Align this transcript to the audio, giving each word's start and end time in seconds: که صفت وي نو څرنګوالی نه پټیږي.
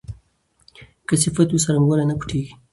که 1.07 1.13
صفت 1.23 1.47
وي 1.49 1.55
نو 1.59 1.63
څرنګوالی 1.63 2.05
نه 2.09 2.15
پټیږي. 2.19 2.53